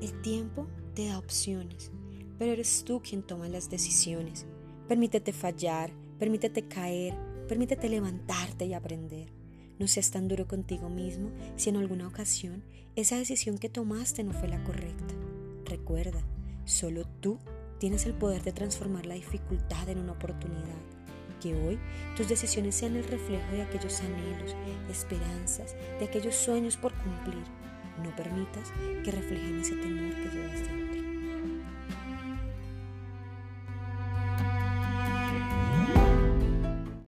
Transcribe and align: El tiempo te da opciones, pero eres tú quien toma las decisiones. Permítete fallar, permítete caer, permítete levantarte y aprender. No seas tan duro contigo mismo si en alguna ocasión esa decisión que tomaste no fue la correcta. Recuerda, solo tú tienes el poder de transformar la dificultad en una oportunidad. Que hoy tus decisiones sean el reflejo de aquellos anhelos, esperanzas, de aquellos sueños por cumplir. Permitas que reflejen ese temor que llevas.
El 0.00 0.20
tiempo 0.20 0.66
te 0.94 1.06
da 1.06 1.18
opciones, 1.18 1.90
pero 2.38 2.52
eres 2.52 2.84
tú 2.84 3.00
quien 3.00 3.22
toma 3.22 3.48
las 3.48 3.70
decisiones. 3.70 4.46
Permítete 4.88 5.32
fallar, 5.32 5.90
permítete 6.18 6.68
caer, 6.68 7.14
permítete 7.48 7.88
levantarte 7.88 8.66
y 8.66 8.74
aprender. 8.74 9.32
No 9.78 9.88
seas 9.88 10.10
tan 10.10 10.28
duro 10.28 10.46
contigo 10.46 10.88
mismo 10.88 11.30
si 11.56 11.70
en 11.70 11.76
alguna 11.76 12.08
ocasión 12.08 12.62
esa 12.94 13.16
decisión 13.16 13.58
que 13.58 13.68
tomaste 13.68 14.22
no 14.22 14.32
fue 14.32 14.48
la 14.48 14.62
correcta. 14.64 15.14
Recuerda, 15.64 16.22
solo 16.64 17.04
tú 17.20 17.38
tienes 17.78 18.06
el 18.06 18.14
poder 18.14 18.42
de 18.42 18.52
transformar 18.52 19.06
la 19.06 19.14
dificultad 19.14 19.88
en 19.88 19.98
una 19.98 20.12
oportunidad. 20.12 20.80
Que 21.40 21.54
hoy 21.54 21.78
tus 22.16 22.28
decisiones 22.28 22.74
sean 22.74 22.96
el 22.96 23.04
reflejo 23.04 23.50
de 23.52 23.62
aquellos 23.62 24.00
anhelos, 24.00 24.54
esperanzas, 24.90 25.74
de 25.98 26.04
aquellos 26.04 26.34
sueños 26.34 26.76
por 26.76 26.92
cumplir. 26.94 27.44
Permitas 28.16 28.72
que 29.04 29.10
reflejen 29.10 29.60
ese 29.60 29.76
temor 29.76 30.14
que 30.14 30.28
llevas. 30.36 30.65